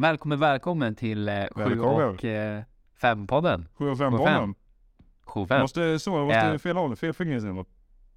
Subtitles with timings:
[0.00, 2.08] Välkommen, välkommen till eh, 7 Välkommen.
[2.08, 2.62] och eh,
[3.00, 3.64] 5-podden.
[3.74, 4.34] 7 och 5 Sju och fem.
[4.40, 4.54] bollen.
[5.24, 5.60] 7 och 5.
[5.60, 6.58] Måste så, måste Ja.
[6.58, 7.64] fel håll, fel finger Simon.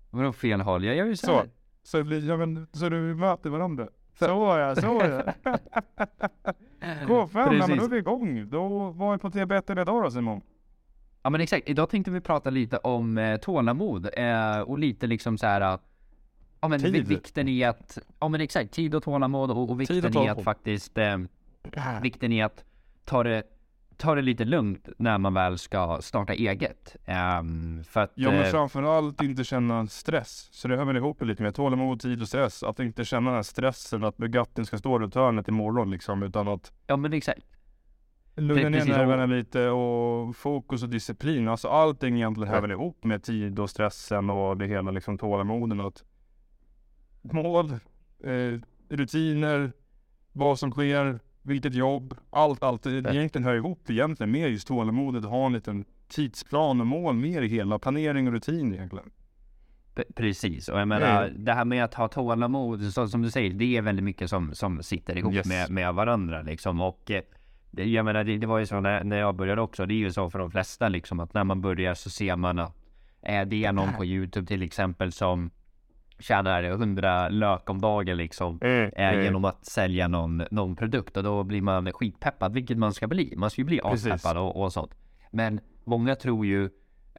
[0.09, 0.83] Vadå fel håll?
[0.83, 1.33] Jag gör ju så, Så.
[1.35, 1.49] här.
[1.83, 3.87] Så, blir- ja, men, så du möter varandra.
[4.19, 5.33] Så ja, så ja.
[7.07, 8.49] K5, ja, men då är vi igång.
[8.49, 10.41] Då var vi på TB1 idag då Simon.
[11.23, 15.37] Ja men exakt, idag tänkte vi prata lite om eh, tålamod eh, och lite liksom
[15.37, 15.61] så här.
[15.61, 15.79] eh,
[16.61, 17.07] Ja men Tid.
[17.07, 20.29] vikten i att, ja men exakt, tid och tålamod och, och vikten i tålamod.
[20.37, 21.17] att faktiskt, eh,
[22.01, 22.63] vikten i att
[23.05, 23.43] ta det,
[23.97, 26.95] ta det lite lugnt när man väl ska starta eget.
[27.05, 30.49] Ehm, för att, Ja men eh, framförallt inte känna stress.
[30.51, 32.63] Så det hör väl ihop lite med tålamod, tid och stress.
[32.63, 36.23] Att inte känna den här stressen att Bugattin ska stå runt hörnet imorgon liksom.
[36.23, 37.45] Utan att ja men exakt.
[38.35, 41.47] lugna ner nerverna lite och fokus och disciplin.
[41.47, 45.81] Alltså allting egentligen hör väl ihop med tid och stressen och det hela liksom tålamoden.
[45.81, 46.03] Att
[47.21, 47.71] mål,
[48.23, 49.71] eh, rutiner,
[50.31, 52.83] vad som sker, vilket jobb, allt, allt.
[52.83, 55.25] Det egentligen hör ihop egentligen med just tålamodet.
[55.25, 57.79] Ha en liten tidsplan och mål med det hela.
[57.79, 59.09] Planering och rutin egentligen.
[60.15, 61.45] Precis, och jag menar Mm.
[61.45, 64.55] det här med att ha tålamod, så, som du säger, det är väldigt mycket som,
[64.55, 65.47] som sitter ihop Yes.
[65.47, 66.81] med, med varandra liksom.
[66.81, 67.21] Och eh,
[67.71, 69.95] det, jag menar, det, det var ju så när, när jag började också, det är
[69.95, 72.75] ju så för de flesta liksom att när man börjar så ser man att
[73.21, 75.49] eh, det är någon på Youtube till exempel som
[76.19, 78.59] tjänar 100 lök om dagen liksom.
[78.61, 83.07] Eh, genom att sälja någon, någon produkt och då blir man skitpeppad, vilket man ska
[83.07, 83.33] bli.
[83.37, 84.11] Man ska ju bli Precis.
[84.11, 84.91] aspeppad och, och sånt.
[85.31, 86.69] Men många tror ju,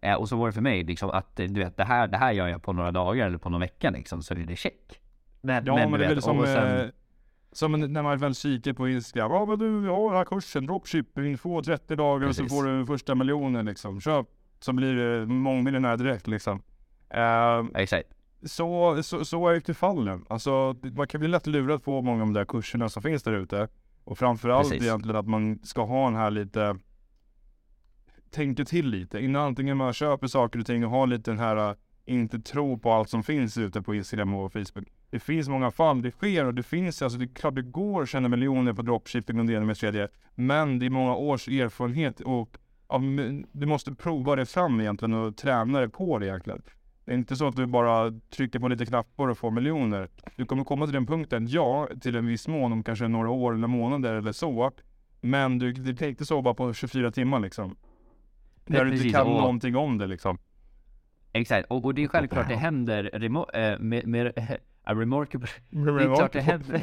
[0.02, 2.16] eh, och så var det för mig, liksom, att eh, du vet, det här, det
[2.16, 5.00] här gör jag på några dagar eller på någon vecka liksom, så är det check.
[5.42, 6.86] Men, Ja men, du det är väl som, sen- eh,
[7.52, 9.32] som när man väl kikar på Instagram.
[9.32, 12.58] Ja men du, har den här kursen, dropshipping, få 30 dagar och så Precis.
[12.58, 14.00] får du första miljonen liksom.
[14.00, 14.26] Köp.
[14.60, 16.62] Så blir det mångmiljonär direkt liksom.
[17.10, 18.08] Eh, Exakt.
[18.42, 20.24] Så, så, så är ju till fallen.
[20.28, 23.32] Alltså man kan bli lätt lurad på många av de där kurserna som finns där
[23.32, 23.68] ute.
[24.04, 24.86] Och framförallt Precis.
[24.86, 26.78] egentligen att man ska ha den här lite
[28.30, 31.76] Tänka till lite innan antingen man köper saker och ting och har lite den här
[32.04, 34.88] inte tro på allt som finns ute på Instagram och Facebook.
[35.10, 38.02] Det finns många fall, det sker och det finns alltså det är klart det går
[38.02, 40.08] att tjäna miljoner på dropshipping och det ena med tredje.
[40.34, 42.58] Men det är många års erfarenhet och
[42.88, 43.00] ja,
[43.52, 46.62] du måste prova det fram egentligen och träna dig på det egentligen.
[47.10, 50.08] Det är inte så att du bara trycker på lite knappar och får miljoner.
[50.36, 53.54] Du kommer komma till den punkten, ja, till en viss mån om kanske några år
[53.54, 54.70] eller månader eller så.
[55.20, 57.76] Men du, det är inte så bara på 24 timmar liksom.
[58.64, 60.38] Där du inte kan och- någonting om det liksom.
[61.32, 65.48] Exakt, och, och det är självklart det händer remo- eh, med, med eh, remarkable.
[65.70, 66.82] Det är klart det händer.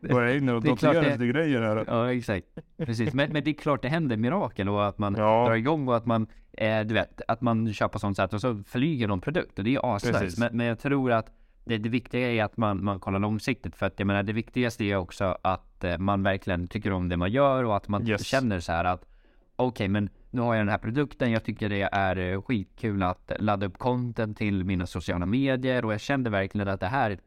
[0.00, 1.84] Börja in och det- lite grejer här.
[1.86, 3.14] Ja exakt, precis.
[3.14, 5.44] Men, men det är klart det händer mirakel och att man Ja.
[5.48, 6.26] drar igång och att man,
[6.60, 9.64] eh, du vet, att man kör på sånt sätt och så flyger någon produkt och
[9.64, 10.14] det är Precis.
[10.14, 10.40] asnice.
[10.40, 11.30] Men, men jag tror att
[11.64, 14.84] det, det viktiga är att man, man kollar långsiktigt för att jag menar det viktigaste
[14.84, 18.24] är också att eh, man verkligen tycker om det man gör och att man Yes.
[18.26, 19.04] känner så här att
[19.56, 23.32] okej men nu har jag den här produkten, jag tycker det är eh, skitkul att
[23.38, 27.18] ladda upp content till mina sociala medier och jag kände verkligen att det här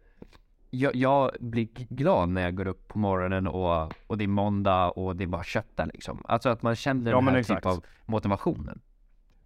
[0.74, 4.90] jag, jag blir glad när jag går upp på morgonen och, och det är måndag
[4.90, 6.22] och det är bara kötta liksom.
[6.28, 7.60] Alltså att man känner Ja, den här exakt.
[7.64, 8.80] typ av motivationen.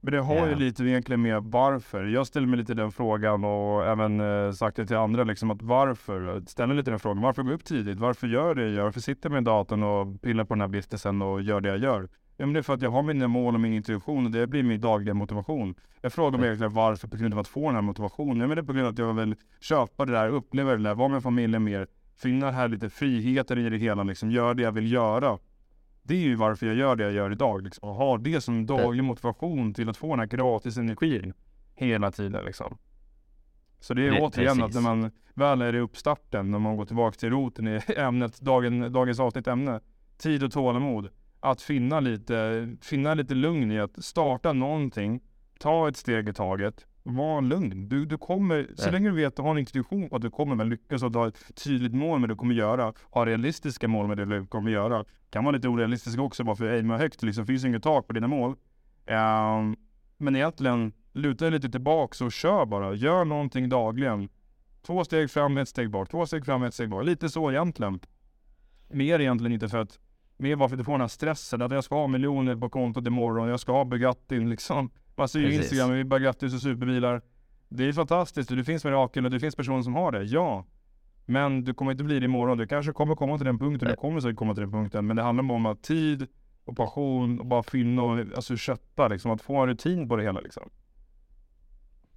[0.02, 0.58] Men det har ju Ja.
[0.58, 2.04] lite egentligen med varför.
[2.06, 5.62] Jag ställer mig lite den frågan och även eh, sagt det till andra liksom att
[5.62, 6.42] varför?
[6.48, 7.22] Ställer lite den frågan.
[7.22, 8.00] Varför gå upp tidigt?
[8.00, 8.84] Varför gör det jag gör?
[8.84, 11.78] Varför sitter jag med datorn och pillar på den här businessen och gör det jag
[11.78, 12.10] gör?
[12.38, 14.48] Ja men det är för att jag har mina mål och min intuition och det
[14.48, 15.76] blir min dagliga motivation.
[16.02, 18.40] Jag frågar mig egentligen varför på grund av att få den här motivationen.
[18.42, 20.84] Ja men det är på grund av att jag vill köpa det där, uppleva det
[20.84, 21.88] där, vara med familjen mer.
[22.18, 24.32] Finna här lite friheter i det hela liksom.
[24.32, 25.38] Gör det jag vill göra.
[26.08, 27.64] Det är ju varför jag gör det jag gör idag.
[27.64, 27.90] Liksom.
[27.90, 31.34] Och har det som daglig motivation till att få den här gratis energin
[31.76, 32.46] hela tiden.
[32.46, 32.78] Liksom.
[33.80, 34.76] Så det är Pre- återigen att precis.
[34.76, 38.94] när man väl är i uppstarten, när man går tillbaka till roten i ämnet, dagen,
[38.94, 39.80] dagens avsnitt ämne,
[40.18, 41.10] tid och tålamod.
[41.40, 45.22] Att finna lite, finna lite lugn i att starta någonting,
[45.60, 47.90] ta ett steg i taget, var lugn.
[47.90, 50.30] Du, du kommer, så länge du vet att du har en intuition på att du
[50.30, 53.26] kommer väl lyckas och du har ett tydligt mål med det du kommer göra, ha
[53.26, 55.06] realistiska mål med det du kommer göra.
[55.30, 58.14] Kan vara lite orealistisk också bara för att aima högt, liksom finns inget tak på
[58.14, 58.56] dina mål.
[59.06, 59.76] Ehm,
[60.18, 62.94] men egentligen, luta dig lite tillbaks och kör bara.
[62.94, 64.30] Gör någonting dagligen.
[64.82, 66.10] Två steg fram, ett steg bak.
[66.10, 67.06] Två steg fram, ett steg bak.
[67.06, 68.00] Lite så egentligen.
[68.90, 70.00] Mer egentligen inte för att,
[70.38, 73.08] mer bara för att får den här stressen att jag ska ha miljoner på kontot
[73.08, 74.90] imorgon, jag ska ha Bugattin liksom.
[75.16, 75.54] Man ser ju.
[75.54, 77.22] Instagram med Bugattis och superbilar.
[77.70, 80.66] Det är fantastiskt och det finns mirakel och det finns personer som har det, ja.
[81.26, 82.58] Men du kommer inte bli det imorgon.
[82.58, 85.08] Du kanske kommer komma till den punkten, du kommer säkert komma till den punkten.
[85.08, 86.28] Men det handlar bara om att tid
[86.66, 89.32] och passion och bara finna och alltså kötta liksom.
[89.32, 90.70] Att få en rutin på det hela liksom.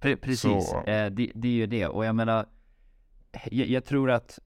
[0.01, 1.87] Pre- precis, eh, det, det är ju det.
[1.87, 2.45] Och jag menar,
[3.51, 4.39] jag, jag tror att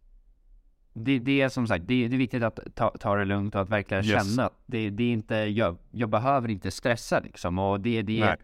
[0.93, 3.61] det, det är som sagt, det, det är viktigt att ta, ta det lugnt och
[3.61, 4.35] att verkligen Yes.
[4.35, 7.59] känna att det, det är inte, jag, jag behöver inte stressa liksom.
[7.59, 8.37] Och det, det är,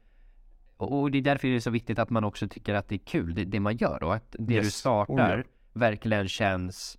[0.78, 3.00] och det är därför det är så viktigt att man också tycker att det är
[3.00, 4.75] kul, det, det man gör och att det du Yes.
[4.75, 5.44] startar Oh, ja.
[5.74, 6.98] verkligen känns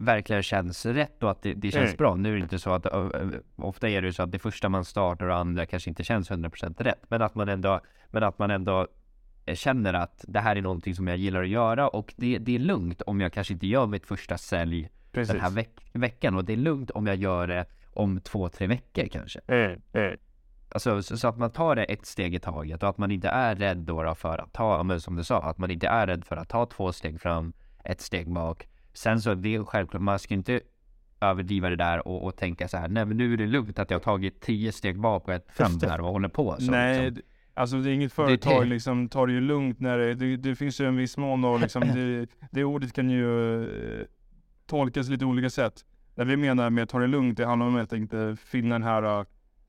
[0.00, 1.96] verkligen känns rätt och att det, det känns Mm.
[1.96, 2.14] bra.
[2.14, 2.86] Nu är det inte så att
[3.56, 6.82] ofta är det så att det första man startar och andra kanske inte känns 100%
[6.82, 7.00] rätt.
[7.08, 8.86] Men att man ändå, men att man ändå
[9.56, 12.58] känner att det här är någonting som jag gillar att göra och det, det är
[12.58, 15.32] lugnt om jag kanske inte gör mitt första sälj Precis.
[15.32, 18.66] den här veck- veckan och det är lugnt om jag gör det om två, tre
[18.66, 19.40] veckor kanske.
[19.46, 20.16] Mm, mm.
[20.70, 23.28] Alltså så, så att man tar det ett steg i taget och att man inte
[23.28, 26.24] är rädd då, för att ta, men som du sa, att man inte är rädd
[26.24, 27.52] för att ta två steg fram,
[27.84, 28.68] ett steg bak.
[28.92, 30.60] Sen så det är självklart, man ska inte
[31.20, 33.90] överdriva det där och, och tänka så här, nej men nu är det lugnt att
[33.90, 36.56] jag har tagit tio steg bak och ett fram här och håller på.
[36.58, 37.22] Så, Nej, liksom.
[37.58, 40.54] Alltså det är inget företag det- liksom tar det ju lugnt när det, det, det
[40.56, 43.62] finns ju en viss mån och liksom det, det ordet kan ju
[44.00, 44.06] eh,
[44.66, 45.84] tolkas lite olika sätt.
[46.14, 48.82] När vi menar med att ta det lugnt, det handlar om att inte finna den
[48.82, 49.24] här eh,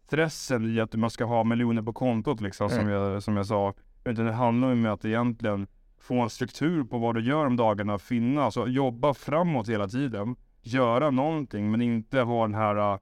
[0.07, 2.93] stressen i att man ska ha miljoner på kontot liksom som, Mm.
[2.93, 3.73] jag, som jag sa.
[4.03, 5.67] Utan det handlar ju om att egentligen
[6.01, 10.35] få en struktur på vad du gör om dagarna, finna, alltså jobba framåt hela tiden.
[10.61, 12.99] Göra någonting men inte ha den här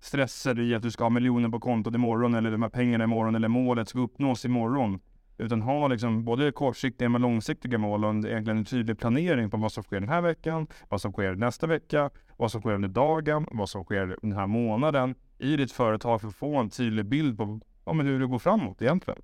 [0.00, 3.34] stressen i att du ska ha miljoner på kontot imorgon eller de här pengarna imorgon
[3.34, 5.00] eller målet ska uppnås imorgon.
[5.38, 9.56] Utan ha liksom både kortsiktiga men långsiktiga mål och en, egentligen en tydlig planering på
[9.56, 12.88] vad som sker den här veckan, vad som sker nästa vecka, vad som sker under
[12.88, 17.06] dagen, vad som sker den här månaden i ditt företag för att få en tydlig
[17.06, 19.22] bild på ja, men hur det går framåt egentligen.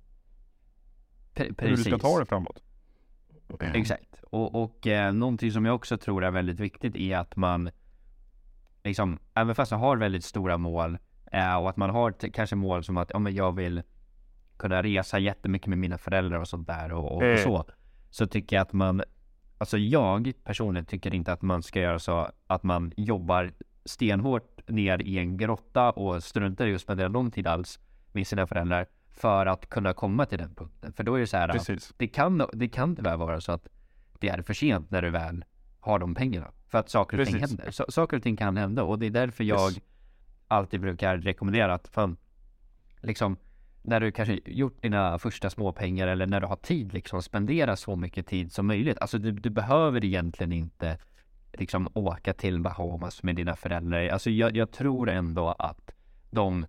[1.35, 1.85] Pre- Hur du precis.
[1.85, 2.63] ska ta det framåt.
[3.59, 4.23] Exakt.
[4.23, 7.69] Och, och eh, någonting som jag också tror är väldigt viktigt är att man
[8.85, 10.97] liksom, även fast man har väldigt stora mål
[11.31, 13.81] eh, och att man har t- kanske mål som att, ja men jag vill
[14.57, 17.33] kunna resa jättemycket med mina föräldrar och sånt där och, och, Mm.
[17.33, 17.65] och så.
[18.09, 19.03] Så tycker jag att man,
[19.57, 23.51] alltså jag personligen tycker inte att man ska göra så att man jobbar
[23.85, 27.79] stenhårt ner i en grotta och struntar i att spendera någon tid alls
[28.11, 30.93] med sina föräldrar för att kunna komma till den punkten.
[30.93, 31.93] För då är det så här, Precis.
[31.97, 33.67] det kan, det kan tyvärr vara så att
[34.19, 35.45] det är för sent när du väl
[35.79, 36.51] har de pengarna.
[36.67, 37.57] För att saker och ting Precis.
[37.57, 37.71] händer.
[37.71, 39.79] Så, saker och ting kan hända och det är därför jag Yes.
[40.47, 42.17] alltid brukar rekommendera att fan,
[43.01, 43.37] liksom
[43.81, 47.95] när du kanske gjort dina första småpengar eller när du har tid liksom spendera så
[47.95, 48.97] mycket tid som möjligt.
[49.01, 50.97] Alltså du, du behöver egentligen inte
[51.53, 54.07] liksom åka till Bahamas med dina föräldrar.
[54.07, 55.91] Alltså jag, jag tror ändå att
[56.31, 56.65] de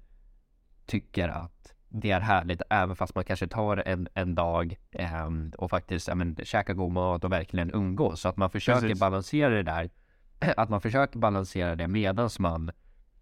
[0.87, 1.55] tycker att
[2.00, 6.14] det är härligt även fast man kanske tar en, en dag ehm, och faktiskt ja,
[6.14, 8.20] men, käka god mat och verkligen umgås.
[8.20, 9.00] Så att man försöker Precis.
[9.00, 9.90] balansera det där.
[10.56, 12.70] Att man försöker balansera det medans man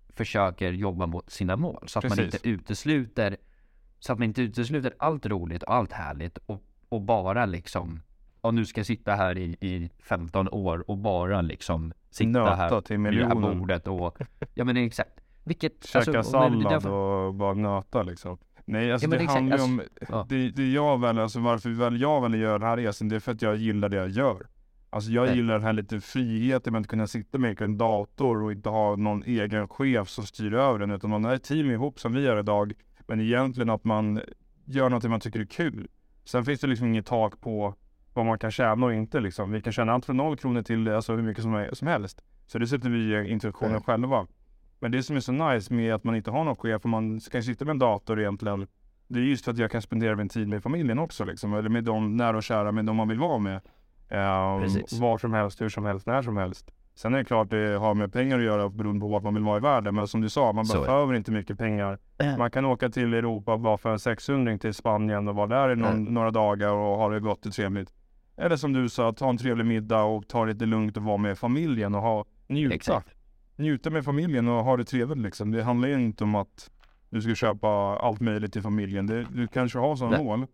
[0.09, 1.85] försöker jobba mot sina mål.
[1.87, 2.35] Så att man Precis.
[2.35, 3.37] inte utesluter
[3.99, 8.00] så att man inte utesluter allt roligt och allt härligt och, och bara liksom
[8.41, 12.55] och nu ska jag sitta här i, i 15 år och bara liksom sitta Nöta
[12.55, 14.19] här till vid det här bordet och
[14.55, 15.20] ja men exakt.
[15.44, 18.38] Vilket Käka är sallad och bara nöta liksom.
[18.64, 20.26] Nej, alltså Ja, det exakt, handlar ju om, ja.
[20.28, 23.16] det, det jag väl, alltså varför väl jag väljer att göra den här resan, det
[23.16, 24.46] är för att jag gillar det jag gör.
[24.90, 25.37] Alltså jag Nej.
[25.37, 28.96] gillar den här lite friheten med att kunna sitta med en dator och inte ha
[28.96, 32.20] någon egen chef som styr över den, utan man är ett team ihop som vi
[32.20, 32.72] gör idag.
[33.06, 34.20] Men egentligen att man
[34.64, 35.88] gör något man tycker är kul.
[36.25, 37.75] Sen finns det liksom inget tak på
[38.14, 39.50] vad man kan tjäna och inte liksom.
[39.52, 42.22] Vi kan tjäna allt från noll kronor till alltså hur mycket som, är, som helst.
[42.46, 44.26] Så det sätter vi i introduktionen själva.
[44.84, 47.20] Men det som är så nice med att man inte har någon chef och man
[47.20, 48.67] kan sitta med en dator egentligen.
[49.08, 51.55] Det är just för att jag kan spendera min tid med familjen också liksom.
[51.55, 53.55] Eller med de nära och kära, med de man vill vara med.
[54.10, 55.00] Um, Precis.
[55.00, 56.70] var som helst, hur som helst, när som helst.
[56.94, 59.43] Sen är det klart det har med pengar att göra beroende på vart man vill
[59.43, 59.94] vara i världen.
[59.94, 61.98] Men som du sa, man Så behöver inte mycket pengar.
[62.38, 65.76] Man kan åka till Europa bara för en 600 till Spanien och vara där i
[65.76, 66.14] någon, Mm.
[66.14, 67.94] några dagar och ha det gott och trevligt.
[68.36, 71.17] Eller som du sa, ta en trevlig middag och ta det lite lugnt och vara
[71.17, 72.74] med familjen och ha, njuta.
[72.74, 73.14] Exakt.
[73.56, 75.51] Njuta med familjen och ha det trevligt liksom.
[75.51, 76.70] Det handlar ju inte om att
[77.11, 77.69] du ska köpa
[77.99, 79.06] allt möjligt till familjen.
[79.06, 80.25] Det, du kanske har sådana Nej.
[80.25, 80.46] mål.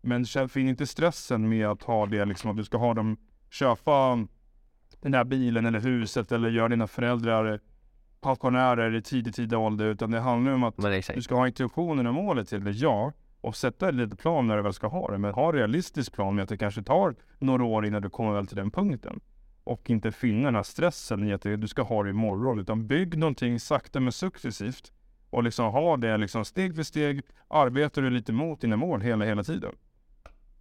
[0.00, 3.16] Men finn inte stressen med att ha det liksom, att du ska ha dem,
[3.50, 4.26] köpa
[5.00, 7.60] den där bilen eller huset eller göra dina föräldrar
[8.24, 9.84] pensionärer i tidig, tidig ålder.
[9.84, 10.76] Utan det handlar om att
[11.14, 13.12] du ska ha intuitionen och målet till det, ja.
[13.40, 15.18] Och sätta en liten plan när du väl ska ha det.
[15.18, 18.32] Men ha en realistisk plan med att det kanske tar några år innan du kommer
[18.32, 19.20] väl till den punkten.
[19.64, 22.58] Och inte finna den här stressen i att du ska ha det imorgon.
[22.58, 24.92] Utan bygg någonting sakta men successivt.
[25.30, 27.22] Och liksom ha det liksom steg för steg.
[27.48, 29.72] Arbetar du lite mot dina mål hela, hela tiden.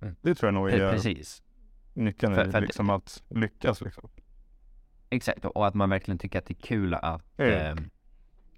[0.01, 0.15] Mm.
[0.21, 1.43] Det tror jag nog är Precis.
[1.93, 3.81] nyckeln För- för liksom att lyckas.
[3.81, 4.09] Liksom.
[5.09, 5.45] Exakt.
[5.45, 7.77] Och att man verkligen tycker att det är kul att Mm.
[7.77, 7.83] eh,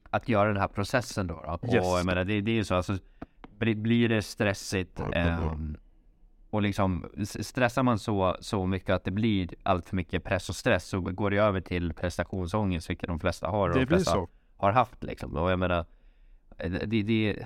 [0.10, 1.34] att göra den här processen då.
[1.62, 1.68] då.
[1.74, 1.86] Yes.
[1.86, 2.98] Och jag menar det, det är ju så alltså
[3.60, 5.78] blir- det stressigt ehm,
[6.50, 10.56] och liksom stressar man så, så mycket att det blir allt för mycket press och
[10.56, 14.12] stress så går det över till prestationsångest, vilket de flesta har och Det de flesta
[14.12, 14.30] så.
[14.58, 15.36] har haft liksom.
[15.36, 15.86] Och jag menar,
[16.58, 17.46] eh, det, det,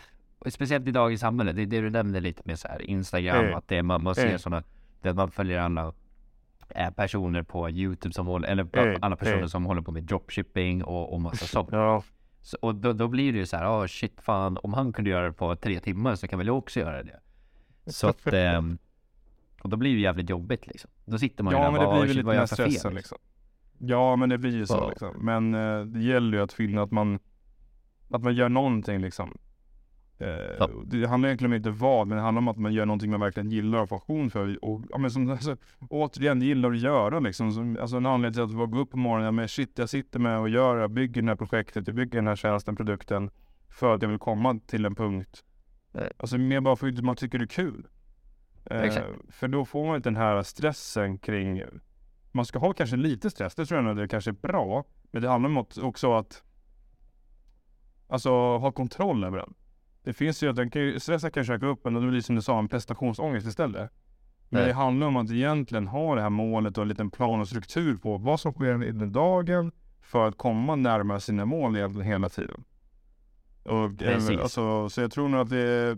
[0.50, 3.56] speciellt i dagens samhälle, det är det du nämnde lite med så här Instagram, Mm.
[3.58, 4.40] att det, man, man ser Mm.
[4.40, 4.64] sådana,
[5.02, 5.94] där man följer alla
[6.70, 9.00] eh, personer på Youtube som håller, eller Mm.
[9.02, 11.70] alla personer som håller på med dropshipping och, och massa sånt.
[11.72, 12.04] Ja,
[12.42, 15.10] Så, och då, då blir det ju så här, oh shit fan, om han kunde
[15.10, 17.20] göra det på tre timmar så kan väl jag också göra det.
[17.88, 18.78] Så att, ehm,
[19.62, 20.92] och då blir det jävligt jobbigt liksom.
[21.06, 22.36] Då sitter man ju ja där men det och blir bara, väl shit, lite vad
[22.36, 22.72] jag för fel?
[22.72, 23.18] stressen liksom.
[23.80, 25.26] Ja men det blir ju så liksom.
[25.26, 27.20] Men eh, det gäller ju att finna att man,
[28.10, 29.38] att man gör någonting liksom.
[30.20, 30.28] Eh,
[30.60, 30.70] Ja.
[30.86, 33.52] Det handlar egentligen inte vad, men det handlar om att man gör någonting man verkligen
[33.52, 34.66] gillar och får passion för.
[34.66, 35.58] Och, ja, men som, alltså,
[35.90, 37.52] återigen, gillar att göra liksom.
[37.52, 40.20] Som, alltså en anledning till att gå upp på morgonen, ja, men shit jag sitter
[40.20, 43.30] med och gör, jag bygger det här projektet, jag bygger den här tjänsten, produkten.
[43.70, 45.44] För att jag vill komma till en punkt.
[45.94, 46.08] Eh.
[46.18, 47.88] Alltså mer bara för att man tycker det är kul.
[48.70, 51.64] Eh, för då får man inte den här stressen kring
[52.32, 54.84] man ska ha kanske lite stress, det tror jag det kanske är bra.
[55.12, 56.44] Men det handlar om att- också att
[58.12, 59.54] Alltså ha kontroll över den.
[60.04, 62.18] Det finns ju att den kan ju, stressen kan käka upp en och då blir
[62.18, 63.92] det som du sa en prestationsångest istället.
[64.50, 64.68] Men Nej.
[64.68, 67.98] det handlar om att egentligen ha det här målet och en liten plan och struktur
[67.98, 69.72] på vad som sker i den dagen
[70.02, 72.64] för att komma närmare sina mål hela tiden.
[73.64, 74.40] Och, eh, Precis.
[74.40, 75.98] alltså, så jag tror nog att det är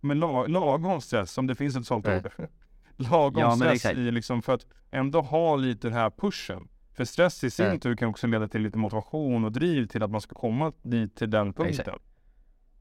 [0.00, 2.30] men lag, lagom stress, om det finns ett sånt ord.
[2.96, 3.98] lagom Ja, stress exakt.
[3.98, 6.68] i liksom för att ändå ha lite den här pushen.
[6.92, 10.10] För stress i sin tur kan också leda till lite motivation och driv till att
[10.10, 11.68] man ska komma dit till den punkten.
[11.80, 12.04] Exakt.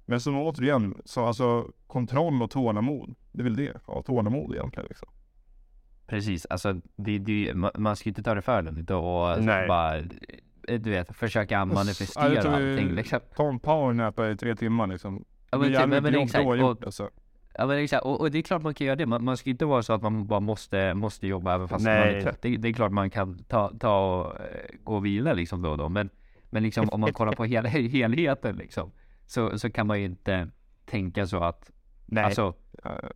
[0.05, 3.15] Men som återigen, så alltså kontroll och tålamod.
[3.31, 5.07] Det är väl det, ja tålamod egentligen liksom.
[6.07, 9.67] Precis, alltså det, det, man, ska ju inte ta det för lugnt och Nej.
[9.67, 13.19] bara, eh, du vet, försöka Ja, det manifestera jag- allting liksom.
[13.35, 15.25] Ta en powernap i tre timmar liksom.
[15.51, 17.09] Ja men, typ, men, exakt, och, alltså.
[17.53, 19.05] ja, men exakt, och, och det är klart man kan göra det.
[19.05, 21.93] Man, man ska inte vara så att man bara måste, måste jobba även fast man
[21.93, 22.21] är Nej.
[22.21, 22.41] trött.
[22.41, 24.45] Det, det är klart man kan ta, ta och eh,
[24.83, 25.89] gå och vila liksom då och då.
[25.89, 26.09] Men,
[26.49, 28.91] men liksom om man kollar på hela, helheten liksom.
[29.25, 30.49] Så, så kan man ju inte
[30.85, 31.71] tänka så att,
[32.05, 32.23] Nej.
[32.23, 32.53] alltså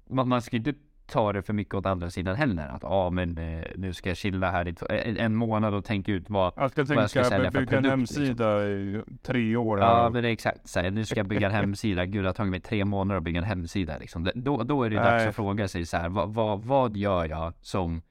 [0.10, 0.74] man, man ska inte
[1.12, 2.68] ta det för mycket åt andra sidan heller.
[2.68, 6.12] Att ja men eh, nu ska jag chilla här i två- en, månad och tänka
[6.12, 8.24] ut vad jag ska vad jag ska tänka sälja för bygga en produkt, liksom.
[8.24, 9.86] hemsida i tre år här.
[9.86, 12.52] Ja men exakt så här, nu ska jag bygga en hemsida, gud det har tagit
[12.52, 14.30] mig tre månader att bygga en hemsida liksom.
[14.36, 15.28] Då, då är det dags Nej.
[15.28, 18.02] att fråga sig så här, vad, vad, vad gör jag som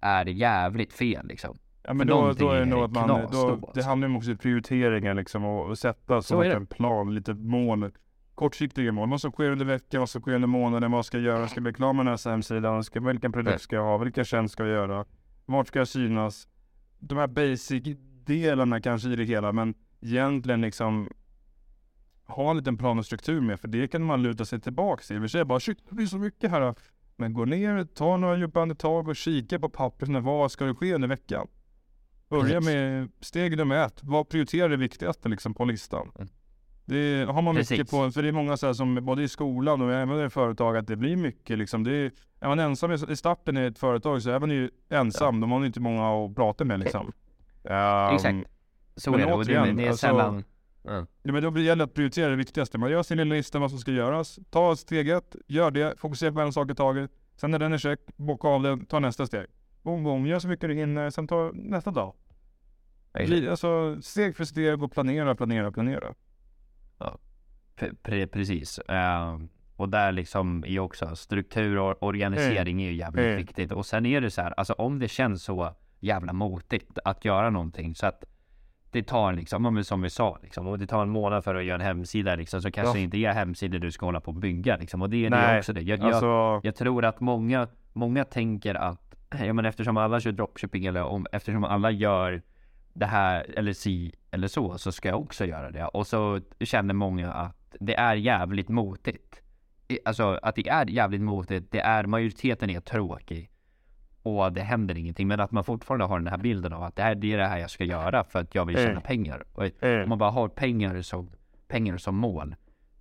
[0.00, 1.58] är jävligt fel liksom?
[1.82, 4.30] Ja men då, då är det nog att man, då, då, det handlar ju också
[4.30, 6.52] om prioriteringar liksom och, och sätta Så det.
[6.52, 7.90] en plan, lite mål.
[8.38, 11.24] Kortsiktiga mål, vad som sker under veckan, vad som sker under månaden, vad ska jag
[11.24, 13.98] göra, ska jag bli klar med den här hemsidan, ska, vilken produkt ska jag ha,
[13.98, 15.04] vilka tjänster ska jag göra,
[15.46, 16.48] vart ska jag synas?
[16.98, 21.08] De här basic-delarna kanske i det hela, men egentligen liksom
[22.26, 25.20] ha en liten plan och struktur med, för det kan man luta sig tillbaka till.
[25.20, 26.74] Vi säger bara shit, det blir så mycket här.
[27.16, 30.22] Men gå ner, ta några djupa andetag och kika på pappret.
[30.24, 31.48] Vad ska det ske under veckan?
[32.28, 34.00] Börja med steg nummer ett.
[34.02, 36.12] Vad prioriterar det viktigaste liksom på listan?
[36.88, 37.26] Mm.
[37.26, 37.90] Det har man mycket Precis.
[37.90, 40.76] på, för det är många så här som både i skolan och även i företag
[40.76, 41.84] att det blir mycket liksom.
[41.84, 45.40] Det är, är man ensam i starten i ett företag så är man ju ensam.
[45.40, 47.12] De har inte många att prata med liksom.
[47.64, 48.48] Ehm, Exakt.
[48.96, 50.44] Så men är det och det, återigen, det är alltså- sällan...
[50.82, 51.06] Ja.
[51.22, 52.78] Ja, men då blir det gäller att prioritera det viktigaste.
[52.78, 54.38] Man gör sin lilla lista vad som ska göras.
[54.50, 57.10] Ta steg ett, gör det, fokusera på en sak i taget.
[57.36, 59.46] Sen när den är check, bocka av den, ta nästa steg.
[59.82, 62.14] Boom, boom, gör så mycket du hinner, sen ta nästa dag.
[63.14, 63.48] Exakt.
[63.48, 66.14] Alltså steg för steg och planera, planera, planera.
[66.98, 68.78] Pre- pre- precis.
[68.78, 69.38] Eh,
[69.76, 73.36] och där liksom är också struktur och organisering är ju jävligt Mm.
[73.36, 73.72] viktigt.
[73.72, 77.50] Och sen är det så här, alltså om det känns så jävla motigt att göra
[77.50, 78.24] någonting så att
[78.90, 81.74] det tar liksom, som vi sa liksom, och det tar en månad för att göra
[81.74, 82.94] en hemsida liksom, så kanske Ja.
[82.94, 85.02] det inte är hemsidor du ska hålla på och bygga liksom.
[85.02, 85.80] Och det är det Nej, också det.
[85.80, 89.14] Jag, jag, Alltså, jag tror att många, många tänker att,
[89.44, 92.42] ja men eftersom alla kör dropshipping eller om, eftersom alla gör
[92.98, 95.84] det här eller si eller så, så ska jag också göra det.
[95.84, 99.42] Och så känner många att det är jävligt motigt.
[100.04, 103.50] Alltså att det är jävligt motigt, det är, majoriteten är tråkig.
[104.22, 107.02] Och det händer ingenting, men att man fortfarande har den här bilden av att det
[107.02, 109.02] här det är det här jag ska göra för att jag vill tjäna Mm.
[109.02, 109.44] pengar.
[109.52, 110.02] Och Mm.
[110.02, 111.30] om man bara har pengar som,
[111.68, 112.54] pengar som mål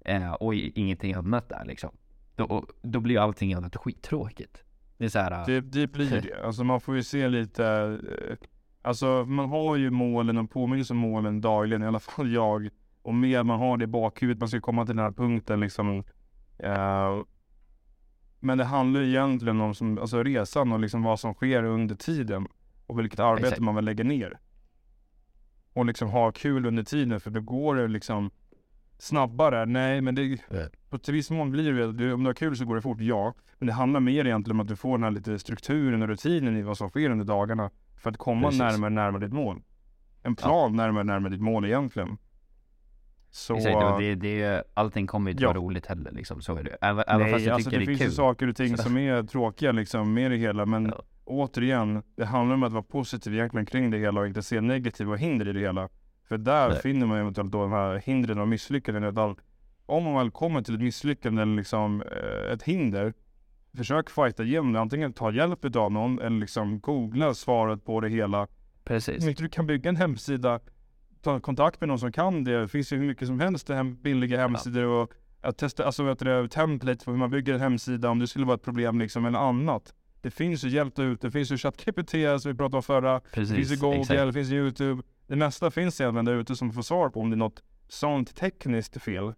[0.06, 1.92] eh, och ingenting annat där liksom.
[2.36, 4.64] Då, då blir allting annat skittråkigt.
[4.98, 6.46] Det är så här, det, det blir det.
[6.46, 7.66] Alltså man får ju se lite,
[8.30, 8.36] eh,
[8.82, 12.70] alltså man har ju målen och påminner om målen dagligen, i alla fall jag.
[13.02, 16.04] Och mer man har det i bakhuvudet, man ska komma till den här punkten liksom.
[16.60, 17.22] Eh,
[18.40, 22.48] men det handlar egentligen om som, alltså resan och liksom vad som sker under tiden.
[22.88, 23.62] Och vilket arbete Exakt.
[23.62, 24.40] man vill lägga ner.
[25.74, 28.32] Och liksom ha kul under tiden, för då går det liksom
[28.98, 29.66] snabbare.
[29.66, 30.70] Nej, men det, Nej.
[30.90, 33.02] på till viss mån blir det du, om du har kul så går det fort,
[33.02, 33.34] ja.
[33.60, 36.58] Men det handlar mer egentligen om att du får den här lite strukturen och rutinen
[36.58, 38.60] i vad som sker under dagarna för att komma Precis.
[38.60, 39.62] närmare, närmare ditt mål.
[40.24, 42.18] En plan närmare, närmare ditt mål egentligen.
[43.30, 43.56] Så...
[43.56, 45.50] Exakt, och det, det, allting kommer inte Ja.
[45.50, 47.86] vara roligt heller liksom, så är det Även, även fast Nej, jag alltså tycker det,
[47.86, 48.14] det, är finns ju kul.
[48.16, 50.66] saker och ting Så- som är tråkiga liksom med det hela.
[50.66, 51.04] Men Ja.
[51.26, 55.16] återigen, det handlar om att vara positiv egentligen kring det hela och inte se negativa
[55.16, 55.90] hinder i det hela.
[56.28, 56.80] För där Nej.
[56.82, 59.18] finner man eventuellt då de här hindren och misslyckanden.
[59.86, 63.14] Om man väl kommer till ett misslyckande eller liksom eh, ett hinder,
[63.78, 64.80] försök fighta igenom det.
[64.80, 68.48] Antingen ta hjälp av någon eller liksom googla svaret på det hela.
[68.84, 69.24] Precis.
[69.24, 70.60] Om inte du kan bygga en hemsida,
[71.22, 72.62] ta kontakt med någon som kan det.
[72.62, 76.20] Det finns ju hur mycket som helst hem, billiga hemsidor och att testa, alltså vet
[76.20, 79.00] du, det, templates på hur man bygger en hemsida om det skulle vara ett problem
[79.00, 79.94] liksom eller annat.
[80.22, 81.28] Det finns ju hjälp ute.
[81.28, 83.14] Det finns ju ChatGPT som vi pratade om förra.
[83.14, 83.80] Det finns ju Precis.
[83.80, 84.20] Google, Exakt.
[84.20, 85.04] det finns Youtube.
[85.28, 88.36] Det mesta finns egentligen där ute som får svar på om det är något sånt
[88.36, 89.34] tekniskt fel.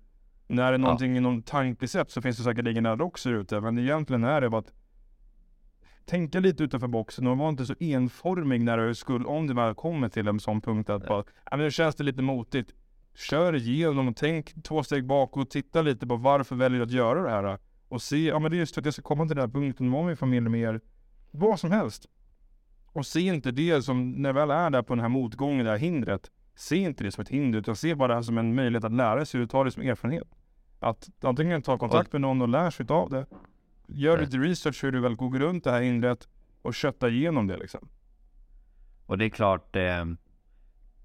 [0.51, 3.62] När det är någonting i någon tankesätt så finns det där också ute.
[3.62, 4.74] Men egentligen är det bara att
[6.06, 9.75] tänka lite utanför boxen och vara inte så enformig när du skulle, om det väl
[9.75, 12.74] kommer till en sån punkt att bara, ja men nu känns det lite motigt.
[13.15, 17.24] Kör igenom och tänk två steg bakåt, titta lite på varför väljer du att göra
[17.24, 17.60] det här.
[17.88, 19.91] Och se, ja men det är just att jag ska komma till den här punkten,
[19.91, 20.82] vara med familj mer,
[21.32, 22.06] vad som helst.
[22.86, 25.77] Och se inte det som, när väl är där på den här motgången, det här
[25.77, 28.83] hindret, se inte det som ett hinder utan se bara det här som en möjlighet
[28.83, 30.27] att lära sig och ta det som erfarenhet.
[30.79, 33.25] Att antingen ta kontakt med någon och lära sig av det.
[33.87, 36.27] Gör lite research hur du väl går runt det här hindret
[36.61, 37.89] och kötta igenom det liksom.
[39.05, 40.05] Och det är klart, eh,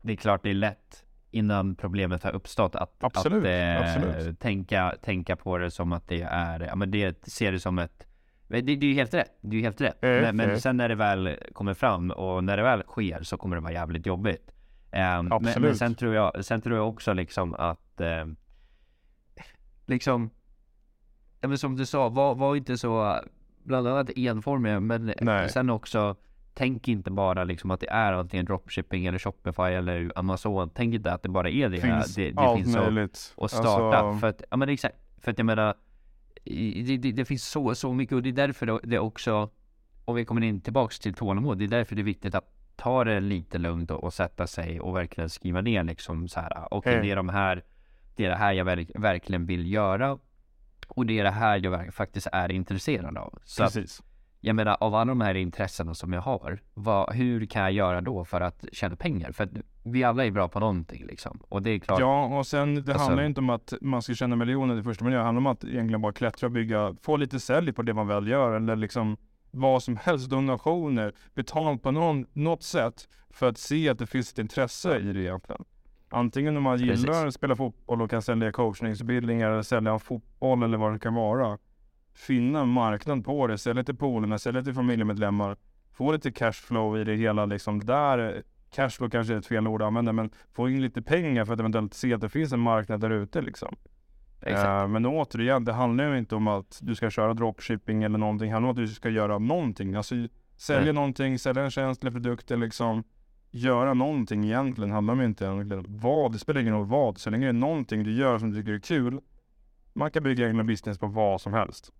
[0.02, 4.40] det är klart det är lätt innan problemet har uppstått att, Absolut, att eh, absolut.
[4.40, 8.06] Tänka, tänka på det som att det är, ja men det ser det som ett
[8.49, 10.04] det, det är ju helt rätt, det är helt rätt.
[10.04, 10.61] Mm, men, men mm.
[10.61, 13.73] sen när det väl kommer fram och när det väl sker så kommer det vara
[13.73, 14.53] jävligt jobbigt.
[14.95, 18.27] Eh, men, men sen tror jag, sen tror jag också liksom att eh,
[19.87, 20.31] liksom,
[21.41, 23.21] men som du sa, var, var inte så
[23.63, 25.49] bland annat enformiga men Nej.
[25.49, 26.17] sen också
[26.57, 30.71] Tänk inte bara liksom att det är antingen dropshipping eller Shopify eller Amazon.
[30.75, 31.81] Tänk inte att det bara är det.
[31.81, 33.35] finns det, det allt finns möjligt.
[33.37, 33.99] att starta.
[33.99, 34.97] Alltså, För att, ja men exakt.
[35.19, 35.75] För att jag menar,
[36.45, 39.50] det, det, det finns så, så mycket och det är därför det- det också,
[40.04, 43.04] om vi kommer in tillbaks till tålamod, det är därför det är viktigt att ta
[43.04, 46.69] det lite lugnt och, och sätta sig och verkligen skriva ner liksom så här.
[46.71, 47.04] Okej, Mm.
[47.06, 47.63] det är de här,
[48.17, 50.19] det är det här jag verk, verkligen vill göra.
[50.89, 53.39] Och det är det här jag faktiskt är intresserad av.
[53.45, 54.02] Så att, precis.
[54.41, 58.00] jag menar av alla de här intressena som jag har, vad, hur kan jag göra
[58.00, 59.32] då för att tjäna pengar?
[59.32, 59.50] För att
[59.84, 61.41] vi alla är bra på någonting liksom.
[61.49, 62.00] Och det är klart.
[62.00, 65.04] Ja, och sen det Alltså- handlar inte om att man ska tjäna miljoner det första
[65.04, 65.21] man gör.
[65.21, 68.28] Det handlar om att egentligen bara klättra bygga, få lite sälj på det man väl
[68.28, 69.17] gör eller liksom
[69.54, 74.32] vad som helst, donationer, betalt på någon, något sätt för att se att det finns
[74.32, 75.64] ett intresse i det egentligen.
[76.08, 77.00] Antingen om man Precis.
[77.00, 81.14] gillar att spela fotboll och kan sälja coachningsutbildningar eller sälja fotboll eller vad det kan
[81.14, 81.58] vara.
[82.14, 85.56] Finna en marknad på det, sälja till polerna, sälja till familjemedlemmar.
[85.93, 87.80] Få lite cashflow i det hela liksom.
[87.80, 91.52] Där, cashflow kanske är ett fel ord att använda men få in lite pengar för
[91.52, 93.76] att eventuellt se att det finns en marknad där ute liksom.
[94.47, 94.67] Exakt.
[94.67, 98.49] Eh, men återigen, det handlar ju inte om att du ska köra dropshipping eller någonting.
[98.49, 99.95] Det handlar om att du ska göra någonting.
[99.95, 100.15] Alltså
[100.57, 100.93] sälja Nej.
[100.93, 103.04] någonting, sälja en tjänst eller produkt eller liksom
[103.50, 104.91] göra någonting egentligen.
[104.91, 106.33] handlar det inte egentligen om vad.
[106.33, 107.19] Det spelar ingen roll vad.
[107.19, 109.21] Så länge det är någonting du gör som du tycker är kul.
[109.93, 111.93] Man kan bygga egna business på vad som helst.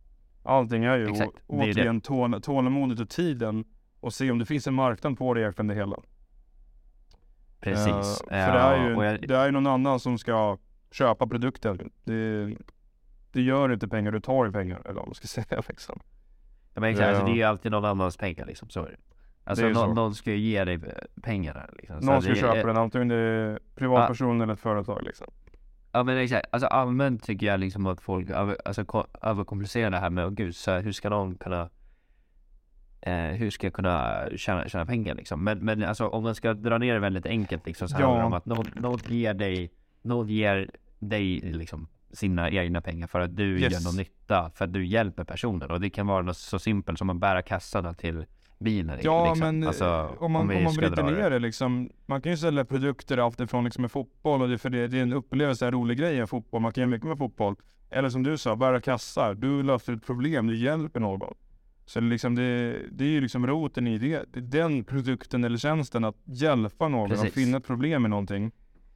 [0.43, 3.65] Allting är ju Exakt, återigen tål, tålamodet och tiden
[4.01, 5.97] och se om det finns en marknad på det egentligen det hela.
[7.61, 8.21] Precis.
[8.21, 10.59] Eh, för det är, ju, jag, det är ju någon annan som ska
[10.95, 11.91] köpa produkten.
[12.05, 12.55] Det,
[13.33, 14.81] det gör inte pengar, du tar ju pengar.
[14.85, 16.01] Eller vad man ska säga liksom.
[16.75, 17.27] ja, men exakt, alltså, Ja.
[17.27, 18.69] det är ju alltid någon annans pengar liksom.
[18.69, 18.97] Så är det.
[19.47, 19.95] Alltså Det någon, så.
[19.95, 20.81] någon ska ju ge dig eh,
[21.23, 21.67] pengarna.
[21.73, 21.97] Liksom.
[21.99, 25.27] Någon att ska det- köpa den, antingen det är privatperson eller ett företag liksom.
[25.93, 30.11] Ja men exakt, alltså allmänt tycker jag liksom att folk alltså, ko- överkomplicerar det här
[30.11, 31.71] med, oh, gud, så här, hur ska någon kunna
[33.01, 35.45] eh, hur ska jag kunna tjäna, tjäna pengar liksom?
[35.45, 38.07] Men, men alltså om man ska dra ner det väldigt enkelt liksom så Ja.
[38.07, 39.71] handlar det om att någon, någon ger dig,
[40.03, 40.71] någon ger
[41.09, 43.73] dig liksom sina egna pengar för att du Yes.
[43.73, 46.99] gör någon nytta, för att du hjälper personen och det kan vara något så simpelt
[46.99, 48.25] som att bära kassarna till
[48.59, 48.99] bilen.
[49.03, 49.59] Ja liksom.
[49.59, 51.91] men Alltså, eh, om man, vi om man bryter ner det liksom.
[52.07, 55.03] Man kan ju sälja produkter alltifrån liksom med fotboll och det, för det, det är
[55.03, 56.61] en upplevelse, en rolig grej med fotboll.
[56.63, 57.57] Man kan göra mycket med fotboll.
[57.91, 59.35] Eller som du sa, bära kassar.
[59.35, 61.35] Du löser ett problem, du hjälper någon.
[61.87, 64.25] Så det, är liksom, det, det är ju liksom roten i det.
[64.33, 67.35] den produkten eller tjänsten, att hjälpa någon att Precis.
[67.35, 68.53] finna ett problem med någonting.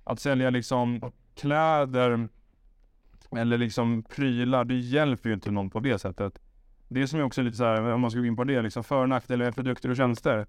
[0.09, 2.29] Att sälja liksom kläder
[3.37, 6.39] eller liksom prylar, det hjälper ju inte någon på det sättet.
[6.89, 8.85] Det som är också lite så här, om man ska gå in på det, liksom
[8.85, 10.47] för och nackdelar med produkter och tjänster.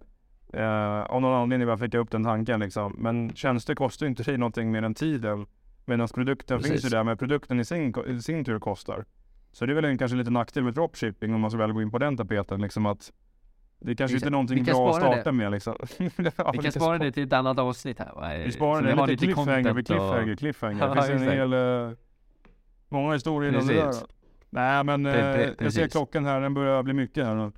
[0.54, 2.96] Eh, av någon anledning varför fick jag upp den tanken liksom.
[2.98, 5.46] Men tjänster kostar ju inte dig någonting mer än tiden.
[5.86, 6.92] Medan produkten finns ju Precis.
[6.92, 9.06] där, men produkten i sin, i sin tur kostar.
[9.52, 11.82] Så det är väl en kanske lite nackdel med dropshipping om man ska väl gå
[11.82, 13.12] in på den tapeten liksom att
[13.80, 15.16] det kanske inte är någonting bra att spara det.
[15.16, 15.76] starta med liksom.
[16.38, 18.32] Ja, Vi kan spara det till ett annat avsnitt här va?
[18.46, 20.88] Vi sparar det, lite cliffhanger, vi cliffhanger, och- cliffhanger.
[20.96, 21.92] Det finns en hel, eh,
[22.90, 23.94] många historier inom det där.
[24.50, 27.52] Nej men pre- jag ser klockan här, den börjar bli mycket här nu.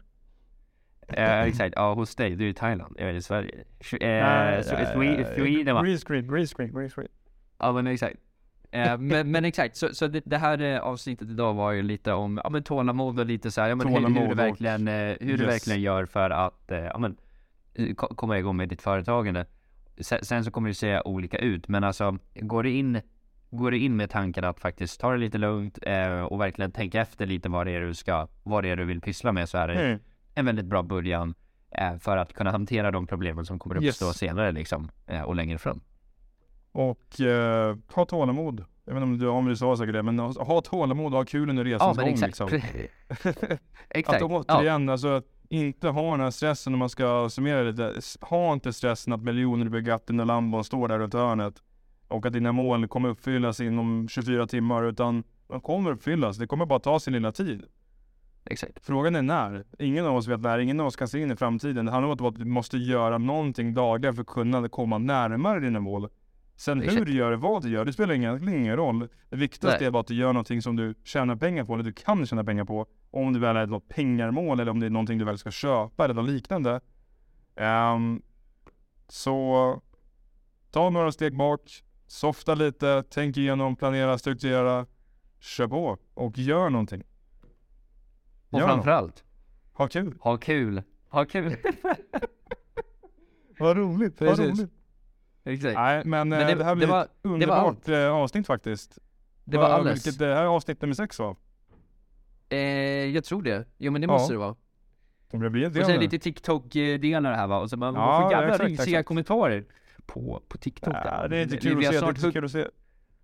[1.08, 3.56] Eh, exakt, ja hos dig, du är i Thailand, jag är i Sverige.
[3.60, 4.64] Eh, nej.
[5.36, 5.82] Sweden va?
[5.84, 7.08] Green screen, green screen, green screen.
[7.60, 8.16] Ja men exakt.
[8.72, 12.14] Eh, men, men exakt, så, så det, det här eh, avsnittet idag var ju lite
[12.14, 14.94] om ja, men tålamod och lite så här, ja, men hur, hur, du verkligen, eh,
[14.94, 15.54] hur du Yes.
[15.54, 17.18] verkligen gör för att ja, men,
[17.96, 19.46] ko- komma igång med ditt företagande.
[20.00, 23.02] Sen, sen så kommer det se olika ut, men alltså går du in,
[23.50, 27.02] går du in med tanken att faktiskt ta det lite lugnt eh, och verkligen tänka
[27.02, 29.58] efter lite vad det är du ska, vad det är du vill pyssla med så
[29.58, 30.00] är det Mm.
[30.36, 31.34] en väldigt bra början
[32.00, 34.02] för att kunna hantera de problemen som kommer Yes.
[34.02, 34.92] uppstå senare liksom
[35.26, 35.82] och längre fram.
[36.72, 38.66] Och eh, ha tålamod.
[38.86, 41.26] Jag vet inte om du, om du sa säkert det, men ha tålamod och ha
[41.26, 42.52] kul under Ja resans men gång exakt.
[42.52, 42.62] liksom.
[43.90, 44.24] exakt.
[44.24, 44.44] Att Ja.
[44.48, 47.94] återigen, alltså inte ha den här stressen om man ska summera lite.
[48.22, 51.54] Ha inte stressen att miljoner i Bugattin och Lambon står där runt hörnet.
[52.08, 56.38] Och att dina mål kommer uppfyllas inom 24 timmar, utan de kommer uppfyllas.
[56.38, 57.64] Det kommer bara ta sin lilla tid.
[58.46, 58.86] Exakt.
[58.86, 59.64] Frågan är när.
[59.80, 61.86] Ingen av oss vet när, ingen av oss kan se in i framtiden.
[61.86, 65.80] Det handlar om att du måste göra någonting dagligen för att kunna komma närmare dina
[65.80, 66.10] mål.
[66.56, 67.06] Sen hur Exakt.
[67.06, 69.08] du gör det, vad du gör, det spelar ingen, ingen roll.
[69.30, 69.88] Det viktigaste Nej.
[69.88, 72.44] är bara att du gör någonting som du tjänar pengar på, eller du kan tjäna
[72.44, 72.86] pengar på.
[73.12, 76.04] Om du väl är något pengarmål eller om det är någonting du väl ska köpa
[76.06, 76.82] eller något liknande.
[77.56, 78.22] Ehm,
[79.08, 79.82] så
[80.72, 84.86] ta några steg bak, softa lite, tänk igenom, planera, strukturera,
[85.40, 87.04] kör på och gör någonting.
[88.50, 88.74] Och Gör något.
[88.76, 89.24] framförallt,
[89.74, 90.18] Ha kul.
[90.20, 90.84] ha kul.
[91.10, 91.56] Ha kul.
[93.60, 94.22] Vad roligt.
[94.22, 94.60] Vad Precis.
[94.60, 94.72] roligt.
[95.44, 95.76] Exakt.
[95.76, 98.98] Nej, men, Men eh, det- det, här det blir var- ett underbart eh, avsnitt faktiskt.
[99.44, 99.96] Det var alles.
[100.08, 101.36] Vilket, det här är avsnitt nummer sex va?
[102.50, 102.60] Eh,
[103.06, 103.66] jag tror det.
[103.78, 104.12] Jo men det Ja.
[104.12, 104.56] måste det vara.
[105.32, 107.60] Det blir en Och sen lite TikTok-delar här va.
[107.60, 109.08] Och så man Ja, får jävla exakt, risiga exakt.
[109.08, 109.66] kommentarer
[110.06, 110.96] på, på TikTok.
[111.06, 112.00] Ja, det är inte kul vi att se.
[112.00, 112.68] Det är inte kul att se.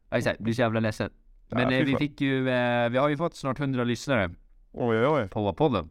[0.10, 1.10] Ja, exakt, blir så jävla ledsen.
[1.49, 4.30] Men Ja, eh, vi fick ju, eh, vi har ju fått snart 100 lyssnare
[4.71, 5.27] Oj, oj, oj.
[5.30, 5.89] på podden.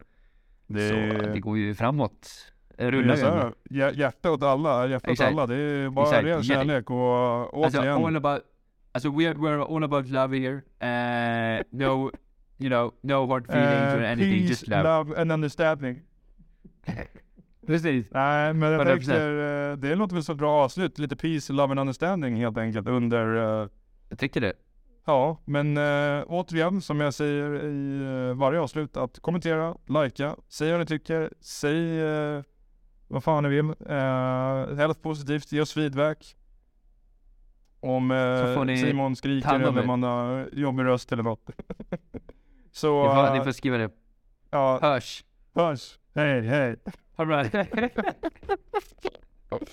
[0.67, 2.51] Det Så det går ju framåt.
[2.77, 3.21] Det rullar ju.
[3.21, 3.51] så ändå.
[3.99, 5.47] hjärta åt alla, hjärta åt alla.
[5.47, 6.25] Det är bara Exakt.
[6.25, 6.97] ren kärlek och
[7.65, 8.05] Alltså, återigen.
[8.05, 8.41] all about,
[8.91, 10.55] alltså we're, we're all about love here.
[10.55, 12.11] Uh, no,
[12.57, 14.83] you know, no hard feelings or eh, anything, peace, just love.
[14.83, 16.01] love and understanding.
[17.67, 18.07] Precis.
[18.11, 18.85] Nej, men jag 100%.
[18.87, 20.97] tänker, eh, det låter väl ett bra avslut.
[20.99, 23.67] Lite peace, love and understanding helt enkelt under eh,
[24.09, 24.53] Jag tycker det.
[25.05, 30.71] Ja, men äh, återigen som jag säger i eh, varje avslut att kommentera, likea, säg
[30.71, 32.41] vad ni tycker, säg eh,
[33.07, 33.65] vad fan ni vill.
[33.65, 36.35] Uh, helst positivt, ge oss feedback.
[37.79, 38.07] Om
[38.67, 39.85] ni Simon skriker om eller er.
[39.85, 41.49] man har jobbig röst eller något.
[42.71, 43.89] Så, Ni får, ni eh, får skriva det.
[44.49, 45.25] ja, Hörs.
[45.55, 45.99] hörs.
[46.15, 46.75] Hej, hej.
[47.17, 47.43] Ha det bra.